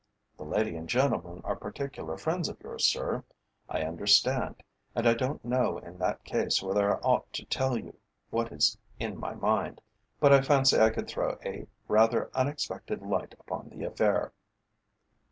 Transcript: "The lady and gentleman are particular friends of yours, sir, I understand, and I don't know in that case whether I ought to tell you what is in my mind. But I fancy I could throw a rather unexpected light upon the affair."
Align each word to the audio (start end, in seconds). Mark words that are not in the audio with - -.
"The 0.35 0.45
lady 0.45 0.75
and 0.75 0.89
gentleman 0.89 1.41
are 1.43 1.55
particular 1.55 2.17
friends 2.17 2.49
of 2.49 2.59
yours, 2.61 2.85
sir, 2.85 3.23
I 3.69 3.83
understand, 3.83 4.63
and 4.95 5.07
I 5.07 5.13
don't 5.13 5.45
know 5.45 5.77
in 5.77 5.99
that 5.99 6.23
case 6.23 6.63
whether 6.63 6.97
I 6.97 6.99
ought 7.01 7.31
to 7.33 7.45
tell 7.45 7.77
you 7.77 7.95
what 8.31 8.51
is 8.51 8.79
in 8.99 9.15
my 9.19 9.35
mind. 9.35 9.79
But 10.19 10.33
I 10.33 10.41
fancy 10.41 10.79
I 10.79 10.89
could 10.89 11.07
throw 11.07 11.37
a 11.45 11.67
rather 11.87 12.31
unexpected 12.33 13.03
light 13.03 13.35
upon 13.39 13.69
the 13.69 13.83
affair." 13.85 14.31